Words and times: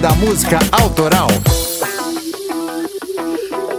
Da 0.00 0.12
Música 0.14 0.60
Autoral. 0.70 1.26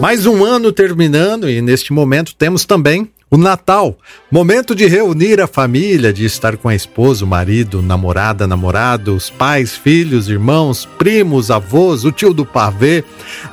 Mais 0.02 0.25
um 0.25 0.43
ano 0.43 0.70
terminando 0.71 1.49
e 1.49 1.61
neste 1.61 1.93
momento 1.93 2.36
temos 2.36 2.65
também 2.65 3.09
o 3.31 3.38
Natal, 3.38 3.97
momento 4.29 4.75
de 4.75 4.86
reunir 4.86 5.39
a 5.39 5.47
família, 5.47 6.11
de 6.11 6.25
estar 6.25 6.57
com 6.57 6.68
a 6.68 6.75
esposa, 6.75 7.23
o 7.23 7.27
marido, 7.27 7.82
namorada, 7.82 8.45
namorado, 8.45 9.16
os 9.16 9.29
pais, 9.29 9.77
filhos, 9.77 10.27
irmãos, 10.27 10.86
primos, 10.97 11.50
avós, 11.50 12.04
o 12.04 12.11
tio 12.11 12.33
do 12.33 12.45
pavê, 12.45 13.04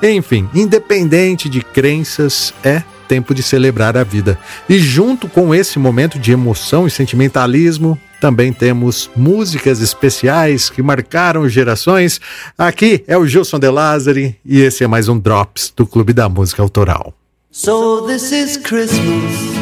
enfim, 0.03 0.49
independente 0.53 1.49
de 1.49 1.61
crenças, 1.61 2.53
é 2.65 2.83
tempo 3.07 3.33
de 3.33 3.43
celebrar 3.43 3.97
a 3.97 4.03
vida. 4.03 4.39
E 4.69 4.79
junto 4.79 5.29
com 5.29 5.55
esse 5.55 5.79
momento 5.79 6.19
de 6.19 6.33
emoção 6.33 6.87
e 6.87 6.91
sentimentalismo, 6.91 7.97
também 8.21 8.53
temos 8.53 9.11
músicas 9.17 9.81
especiais 9.81 10.71
que 10.71 10.83
marcaram 10.83 11.49
gerações. 11.49 12.21
Aqui 12.57 13.05
é 13.07 13.17
o 13.17 13.27
Gilson 13.27 13.59
De 13.59 13.69
Lázari 13.69 14.37
e 14.45 14.61
esse 14.61 14.85
é 14.85 14.87
mais 14.87 15.09
um 15.09 15.19
Drops 15.19 15.73
do 15.77 15.87
Clube 15.87 16.13
da 16.13 16.29
Música 16.29 16.63
Autoral. 16.63 17.15
So 17.51 18.07
this 18.07 18.33
is 18.33 18.59
Christmas 18.59 19.57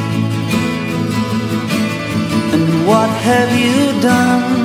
And 2.52 2.86
what 2.86 3.08
have 3.08 3.52
you 3.56 4.00
done? 4.00 4.64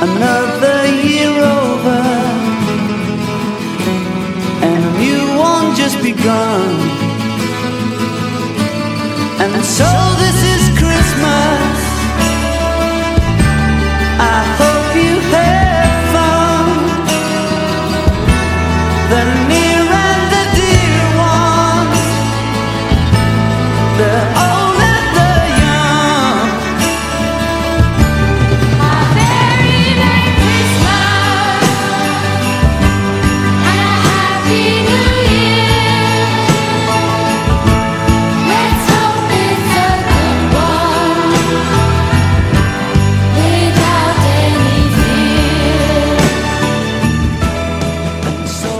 Another 0.00 0.86
year 1.04 1.30
over 1.30 2.38
And 4.62 4.88
And 9.40 9.64
so 9.64 9.84
this 10.18 10.47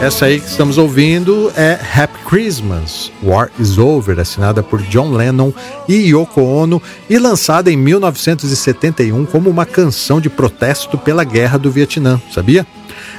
Essa 0.01 0.27
aí 0.27 0.41
que 0.41 0.47
estamos 0.47 0.79
ouvindo 0.79 1.53
é 1.57 1.77
Happy 1.93 2.19
Christmas, 2.25 3.11
War 3.21 3.51
is 3.59 3.79
Over, 3.79 4.21
assinada 4.21 4.63
por 4.63 4.81
John 4.83 5.11
Lennon 5.11 5.53
e 5.89 6.13
Yoko 6.13 6.41
Ono 6.41 6.81
e 7.11 7.19
lançada 7.19 7.69
em 7.69 7.77
1971 7.77 9.27
como 9.27 9.51
uma 9.51 9.67
canção 9.67 10.21
de 10.21 10.31
protesto 10.31 10.97
pela 10.97 11.25
guerra 11.25 11.59
do 11.59 11.69
Vietnã, 11.69 12.21
sabia? 12.33 12.65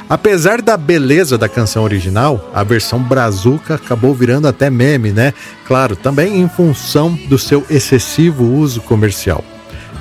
Apesar 0.09 0.61
da 0.61 0.77
beleza 0.77 1.37
da 1.37 1.49
canção 1.49 1.83
original, 1.83 2.49
a 2.53 2.63
versão 2.63 3.03
brazuca 3.03 3.75
acabou 3.75 4.15
virando 4.15 4.47
até 4.47 4.69
meme, 4.69 5.11
né? 5.11 5.33
Claro, 5.67 5.97
também 5.97 6.39
em 6.39 6.47
função 6.47 7.13
do 7.27 7.37
seu 7.37 7.63
excessivo 7.69 8.45
uso 8.45 8.79
comercial. 8.81 9.43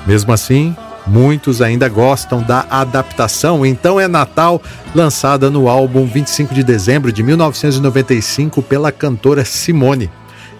Mesmo 0.07 0.31
assim, 0.31 0.73
muitos 1.09 1.61
ainda 1.61 1.89
gostam 1.89 2.41
da 2.41 2.65
adaptação, 2.69 3.65
então 3.65 3.99
é 3.99 4.07
Natal, 4.07 4.61
lançada 4.93 5.49
no 5.49 5.67
álbum 5.67 6.05
25 6.05 6.53
de 6.53 6.63
dezembro 6.63 7.11
de 7.11 7.23
1995 7.23 8.61
pela 8.61 8.91
cantora 8.91 9.43
Simone. 9.43 10.09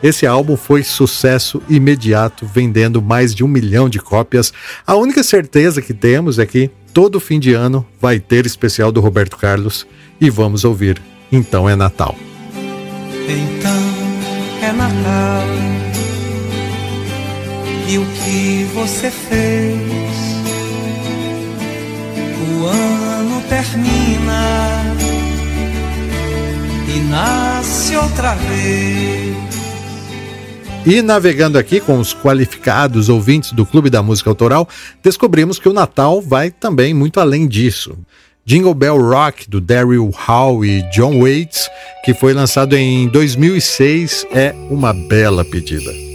Esse 0.01 0.25
álbum 0.25 0.55
foi 0.55 0.81
sucesso 0.81 1.61
imediato, 1.69 2.45
vendendo 2.45 3.01
mais 3.01 3.35
de 3.35 3.43
um 3.43 3.47
milhão 3.47 3.89
de 3.89 3.99
cópias. 3.99 4.53
A 4.87 4.95
única 4.95 5.23
certeza 5.23 5.81
que 5.81 5.93
temos 5.93 6.39
é 6.39 6.45
que 6.45 6.71
todo 6.93 7.19
fim 7.19 7.39
de 7.39 7.53
ano 7.53 7.85
vai 7.99 8.19
ter 8.19 8.45
especial 8.45 8.91
do 8.91 9.01
Roberto 9.01 9.37
Carlos 9.37 9.85
e 10.19 10.29
vamos 10.29 10.63
ouvir 10.63 11.01
Então 11.31 11.69
é 11.69 11.75
Natal. 11.75 12.15
Então 13.27 14.67
é 14.67 14.71
Natal. 14.71 15.43
E 17.87 17.97
o 17.97 18.05
que 18.05 18.67
você 18.73 19.11
fez? 19.11 19.98
O 22.59 22.65
ano 22.65 23.41
termina 23.47 24.83
e 26.93 26.99
nasce 27.09 27.95
outra 27.95 28.35
vez. 28.35 29.37
E 30.85 31.01
navegando 31.01 31.57
aqui 31.57 31.79
com 31.79 31.97
os 31.99 32.13
qualificados 32.13 33.07
ouvintes 33.07 33.53
do 33.53 33.65
Clube 33.65 33.89
da 33.89 34.03
Música 34.03 34.29
Autoral, 34.29 34.67
descobrimos 35.01 35.57
que 35.57 35.69
o 35.69 35.73
Natal 35.73 36.21
vai 36.21 36.51
também 36.51 36.93
muito 36.93 37.21
além 37.21 37.47
disso. 37.47 37.97
Jingle 38.45 38.73
Bell 38.73 38.97
Rock, 38.97 39.49
do 39.49 39.61
Daryl 39.61 40.09
Hall 40.13 40.65
e 40.65 40.81
John 40.89 41.21
Waits, 41.21 41.69
que 42.03 42.13
foi 42.13 42.33
lançado 42.33 42.75
em 42.75 43.07
2006, 43.07 44.25
é 44.31 44.53
uma 44.69 44.91
bela 44.91 45.45
pedida. 45.45 46.08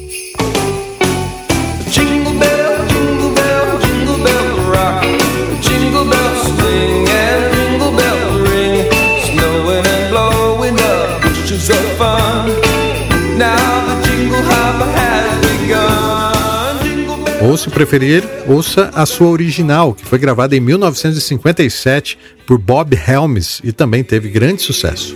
Ou, 17.41 17.59
se 17.59 17.69
preferir, 17.69 18.25
ouça 18.47 18.91
a 18.95 19.05
sua 19.05 19.29
original, 19.29 19.93
que 19.93 20.07
foi 20.07 20.19
gravada 20.19 20.57
em 20.57 20.61
1957 20.61 22.19
por 22.47 22.59
Bob 22.59 22.99
Helms 23.07 23.61
e 23.63 23.71
também 23.71 24.03
teve 24.03 24.31
grande 24.31 24.63
sucesso. 24.63 25.15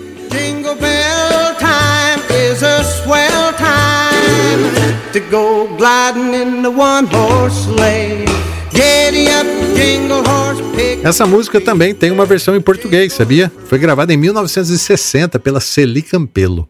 Essa 11.03 11.27
música 11.27 11.61
também 11.61 11.95
tem 11.95 12.11
uma 12.11 12.27
versão 12.27 12.55
em 12.55 12.61
português, 12.61 13.15
sabia? 13.15 13.51
Foi 13.67 13.79
gravada 13.79 14.13
em 14.13 14.17
1960 14.17 15.39
pela 15.39 15.61
Celi 15.61 16.03
Campelo. 16.03 16.69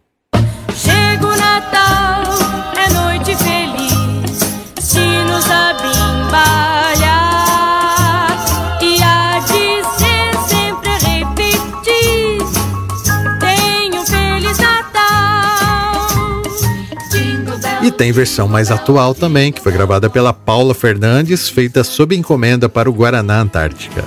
Tem 17.98 18.12
versão 18.12 18.46
mais 18.46 18.70
atual 18.70 19.12
também, 19.12 19.50
que 19.50 19.60
foi 19.60 19.72
gravada 19.72 20.08
pela 20.08 20.32
Paula 20.32 20.72
Fernandes, 20.72 21.48
feita 21.48 21.82
sob 21.82 22.14
encomenda 22.14 22.68
para 22.68 22.88
o 22.88 22.92
Guaraná 22.92 23.40
Antártica. 23.40 24.04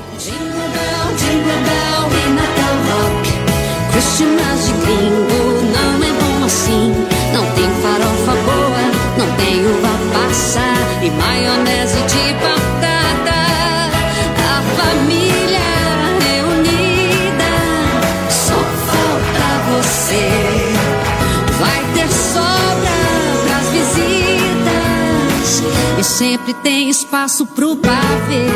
Vai 21.60 21.84
ter 21.94 22.10
sobra 22.12 22.71
e 26.02 26.04
sempre 26.04 26.52
tem 26.56 26.90
espaço 26.90 27.46
pro 27.46 27.76
pavê. 27.76 28.48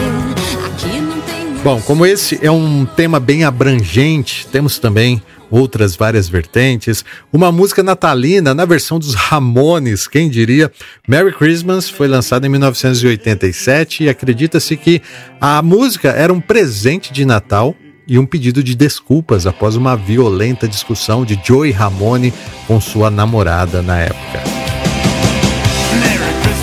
Aqui 0.66 1.00
não 1.00 1.22
tem 1.22 1.54
Bom, 1.64 1.80
como 1.80 2.04
esse 2.04 2.40
é 2.42 2.50
um 2.50 2.86
tema 2.86 3.20
bem 3.20 3.44
abrangente, 3.44 4.48
temos 4.52 4.80
também 4.80 5.22
outras 5.52 5.96
várias 5.96 6.28
vertentes. 6.28 7.06
Uma 7.32 7.52
música 7.52 7.84
natalina 7.84 8.56
na 8.56 8.66
versão 8.66 8.98
dos 8.98 9.14
Ramones, 9.14 10.08
quem 10.08 10.28
diria? 10.28 10.72
Merry 11.08 11.32
Christmas 11.34 11.88
foi 11.88 12.08
lançada 12.08 12.48
em 12.48 12.50
1987 12.50 14.06
e 14.06 14.10
acredita-se 14.10 14.76
que 14.76 15.00
a 15.40 15.62
música 15.62 16.10
era 16.10 16.34
um 16.34 16.42
presente 16.42 17.14
de 17.14 17.26
Natal 17.26 17.76
e 18.08 18.18
um 18.18 18.26
pedido 18.26 18.64
de 18.64 18.74
desculpas 18.74 19.46
após 19.46 19.76
uma 19.76 19.96
violenta 19.96 20.68
discussão 20.68 21.24
de 21.24 21.40
Joey 21.44 21.72
Ramone 21.72 22.34
com 22.68 22.82
sua 22.82 23.12
namorada 23.12 23.84
na 23.84 24.00
época. 24.00 24.55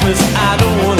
Christmas, 0.02 0.34
I 0.34 0.56
don't 0.56 0.78
wanna 0.84 0.91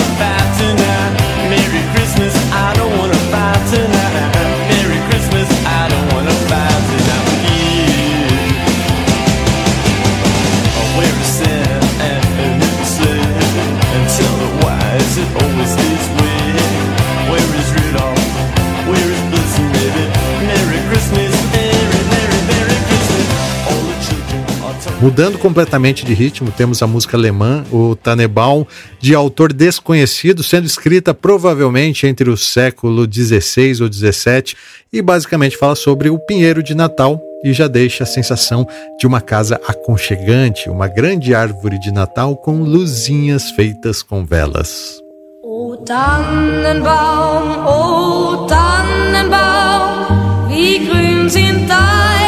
Mudando 25.02 25.36
completamente 25.36 26.06
de 26.06 26.14
ritmo, 26.14 26.52
temos 26.56 26.80
a 26.80 26.86
música 26.86 27.16
alemã, 27.16 27.64
o 27.72 27.96
Tannenbaum, 27.96 28.64
de 29.00 29.16
autor 29.16 29.52
desconhecido, 29.52 30.44
sendo 30.44 30.64
escrita 30.64 31.12
provavelmente 31.12 32.06
entre 32.06 32.30
o 32.30 32.36
século 32.36 33.04
XVI 33.12 33.82
ou 33.82 33.92
XVII 33.92 34.54
e 34.92 35.02
basicamente 35.02 35.56
fala 35.56 35.74
sobre 35.74 36.08
o 36.08 36.20
pinheiro 36.20 36.62
de 36.62 36.72
Natal 36.72 37.20
e 37.42 37.52
já 37.52 37.66
deixa 37.66 38.04
a 38.04 38.06
sensação 38.06 38.64
de 38.96 39.04
uma 39.04 39.20
casa 39.20 39.60
aconchegante, 39.66 40.70
uma 40.70 40.86
grande 40.86 41.34
árvore 41.34 41.80
de 41.80 41.90
Natal 41.90 42.36
com 42.36 42.62
luzinhas 42.62 43.50
feitas 43.50 44.04
com 44.04 44.24
velas. 44.24 45.00
O 45.42 45.78
Tannenbaum, 45.78 47.66
o 47.66 48.46
Tannenbaum, 48.46 50.06
wie 50.48 50.78
grün 50.78 51.28
sind 51.28 51.66
deine 51.66 52.21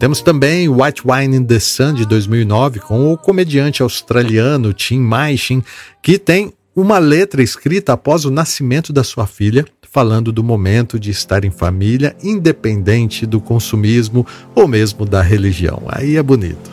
Temos 0.00 0.22
também 0.22 0.66
White 0.66 1.02
Wine 1.04 1.36
in 1.36 1.44
the 1.44 1.60
Sun 1.60 1.92
de 1.92 2.06
2009 2.06 2.80
com 2.80 3.12
o 3.12 3.18
comediante 3.18 3.82
australiano 3.82 4.72
Tim 4.72 4.98
Minchin, 4.98 5.62
que 6.02 6.18
tem 6.18 6.54
uma 6.74 6.96
letra 6.96 7.42
escrita 7.42 7.92
após 7.92 8.24
o 8.24 8.30
nascimento 8.30 8.94
da 8.94 9.04
sua 9.04 9.26
filha, 9.26 9.62
falando 9.92 10.32
do 10.32 10.42
momento 10.42 10.98
de 10.98 11.10
estar 11.10 11.44
em 11.44 11.50
família, 11.50 12.16
independente 12.22 13.26
do 13.26 13.42
consumismo 13.42 14.26
ou 14.54 14.66
mesmo 14.66 15.04
da 15.04 15.20
religião. 15.20 15.82
Aí 15.88 16.16
é 16.16 16.22
bonito. 16.22 16.70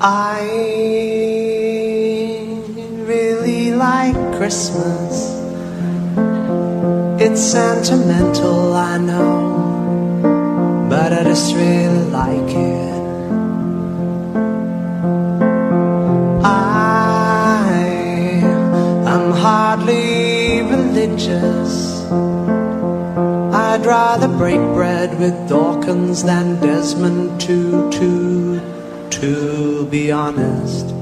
I 0.00 0.40
really 3.06 3.74
like 3.74 4.18
Christmas. 4.38 5.34
It's 7.20 7.38
sentimental, 7.38 8.72
I 8.74 8.98
know, 8.98 9.53
but 10.94 11.12
I 11.12 11.24
just 11.24 11.52
really 11.56 12.04
like 12.22 12.50
it. 12.50 13.02
I 16.44 17.74
am 19.14 19.32
hardly 19.32 20.62
religious. 20.62 21.72
I'd 23.66 23.84
rather 23.84 24.28
break 24.38 24.62
bread 24.78 25.18
with 25.18 25.36
Dawkins 25.48 26.22
than 26.22 26.60
Desmond 26.60 27.40
Tutu, 27.40 28.60
to 29.18 29.86
be 29.86 30.12
honest. 30.12 30.93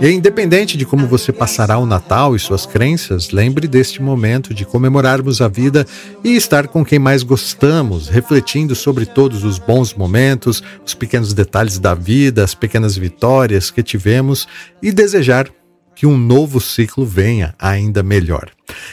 E 0.00 0.10
independente 0.10 0.76
de 0.76 0.84
como 0.84 1.06
você 1.06 1.32
passará 1.32 1.78
o 1.78 1.86
Natal 1.86 2.36
e 2.36 2.38
suas 2.38 2.66
crenças, 2.66 3.30
lembre 3.30 3.66
deste 3.66 4.02
momento 4.02 4.52
de 4.52 4.66
comemorarmos 4.66 5.40
a 5.40 5.48
vida 5.48 5.86
e 6.22 6.36
estar 6.36 6.68
com 6.68 6.84
quem 6.84 6.98
mais 6.98 7.22
gostamos, 7.22 8.08
refletindo 8.08 8.74
sobre 8.74 9.06
todos 9.06 9.42
os 9.42 9.58
bons 9.58 9.94
momentos, 9.94 10.62
os 10.84 10.92
pequenos 10.92 11.32
detalhes 11.32 11.78
da 11.78 11.94
vida, 11.94 12.44
as 12.44 12.54
pequenas 12.54 12.94
vitórias 12.96 13.70
que 13.70 13.82
tivemos 13.82 14.46
e 14.82 14.92
desejar 14.92 15.48
que 15.96 16.06
um 16.06 16.16
novo 16.16 16.60
ciclo 16.60 17.06
venha 17.06 17.54
ainda 17.58 18.02
melhor. 18.02 18.50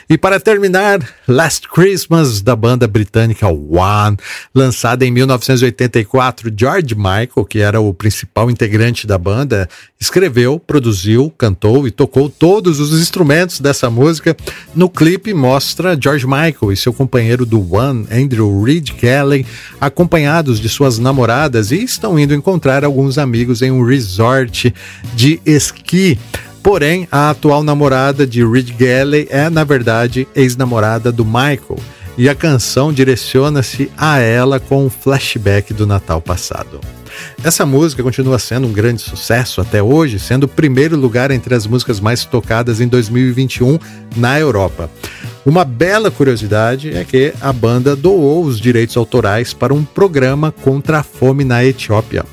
E 0.09 0.17
para 0.17 0.39
terminar, 0.39 0.99
Last 1.27 1.67
Christmas 1.67 2.41
da 2.41 2.55
banda 2.55 2.87
britânica 2.87 3.47
One, 3.47 4.17
lançada 4.53 5.05
em 5.05 5.11
1984, 5.11 6.51
George 6.55 6.95
Michael, 6.95 7.45
que 7.49 7.59
era 7.59 7.81
o 7.81 7.93
principal 7.93 8.49
integrante 8.49 9.07
da 9.07 9.17
banda, 9.17 9.67
escreveu, 9.99 10.59
produziu, 10.59 11.33
cantou 11.37 11.87
e 11.87 11.91
tocou 11.91 12.29
todos 12.29 12.79
os 12.79 12.99
instrumentos 12.99 13.59
dessa 13.59 13.89
música. 13.89 14.35
No 14.75 14.89
clipe 14.89 15.33
mostra 15.33 15.97
George 15.99 16.25
Michael 16.25 16.71
e 16.71 16.77
seu 16.77 16.93
companheiro 16.93 17.45
do 17.45 17.73
One, 17.73 18.07
Andrew 18.11 18.63
Reed 18.63 18.91
Kelly, 18.91 19.45
acompanhados 19.81 20.59
de 20.59 20.69
suas 20.69 20.99
namoradas 20.99 21.71
e 21.71 21.83
estão 21.83 22.17
indo 22.19 22.33
encontrar 22.33 22.85
alguns 22.85 23.17
amigos 23.17 23.61
em 23.61 23.71
um 23.71 23.83
resort 23.83 24.73
de 25.15 25.41
esqui. 25.45 26.19
Porém, 26.63 27.09
a 27.11 27.29
atual 27.29 27.61
namorada 27.61 28.25
de 28.25 28.41
Reed 28.43 28.71
Galley 28.71 29.27
é, 29.29 29.49
na 29.49 29.65
verdade, 29.65 30.25
ex-namorada 30.33 31.11
do 31.11 31.25
Michael, 31.25 31.77
e 32.17 32.29
a 32.29 32.35
canção 32.35 32.93
direciona-se 32.93 33.91
a 33.97 34.19
ela 34.19 34.61
com 34.61 34.85
um 34.85 34.89
flashback 34.89 35.73
do 35.73 35.85
Natal 35.85 36.21
passado. 36.21 36.79
Essa 37.43 37.65
música 37.65 38.01
continua 38.01 38.39
sendo 38.39 38.67
um 38.67 38.71
grande 38.71 39.01
sucesso 39.01 39.59
até 39.59 39.83
hoje, 39.83 40.19
sendo 40.19 40.43
o 40.43 40.47
primeiro 40.47 40.95
lugar 40.95 41.31
entre 41.31 41.53
as 41.53 41.67
músicas 41.67 41.99
mais 41.99 42.23
tocadas 42.23 42.79
em 42.79 42.87
2021 42.87 43.77
na 44.15 44.39
Europa. 44.39 44.89
Uma 45.45 45.65
bela 45.65 46.09
curiosidade 46.09 46.95
é 46.95 47.03
que 47.03 47.33
a 47.41 47.51
banda 47.51 47.95
doou 47.95 48.45
os 48.45 48.59
direitos 48.59 48.95
autorais 48.95 49.53
para 49.53 49.73
um 49.73 49.83
programa 49.83 50.51
contra 50.51 50.99
a 50.99 51.03
fome 51.03 51.43
na 51.43 51.63
Etiópia. 51.65 52.23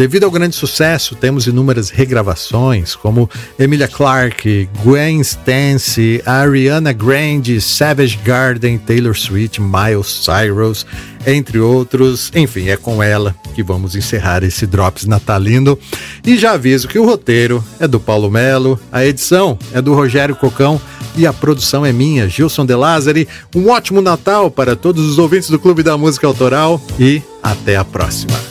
Devido 0.00 0.24
ao 0.24 0.30
grande 0.30 0.56
sucesso, 0.56 1.14
temos 1.14 1.46
inúmeras 1.46 1.90
regravações, 1.90 2.96
como 2.96 3.28
Emilia 3.58 3.86
Clarke, 3.86 4.66
Gwen 4.82 5.20
Stance, 5.20 6.22
Ariana 6.24 6.90
Grande, 6.90 7.60
Savage 7.60 8.18
Garden, 8.24 8.78
Taylor 8.78 9.14
Swift, 9.14 9.60
Miles 9.60 10.24
Cyrus, 10.24 10.86
entre 11.26 11.58
outros. 11.58 12.32
Enfim, 12.34 12.70
é 12.70 12.78
com 12.78 13.02
ela 13.02 13.36
que 13.54 13.62
vamos 13.62 13.94
encerrar 13.94 14.42
esse 14.42 14.66
Drops 14.66 15.04
natalino. 15.04 15.78
E 16.26 16.38
já 16.38 16.52
aviso 16.52 16.88
que 16.88 16.98
o 16.98 17.04
roteiro 17.04 17.62
é 17.78 17.86
do 17.86 18.00
Paulo 18.00 18.30
Melo, 18.30 18.80
a 18.90 19.04
edição 19.04 19.58
é 19.70 19.82
do 19.82 19.92
Rogério 19.92 20.34
Cocão 20.34 20.80
e 21.14 21.26
a 21.26 21.32
produção 21.34 21.84
é 21.84 21.92
minha, 21.92 22.26
Gilson 22.26 22.64
De 22.64 22.74
Lázari. 22.74 23.28
Um 23.54 23.68
ótimo 23.68 24.00
Natal 24.00 24.50
para 24.50 24.74
todos 24.74 25.04
os 25.06 25.18
ouvintes 25.18 25.50
do 25.50 25.58
Clube 25.58 25.82
da 25.82 25.98
Música 25.98 26.26
Autoral 26.26 26.80
e 26.98 27.20
até 27.42 27.76
a 27.76 27.84
próxima. 27.84 28.49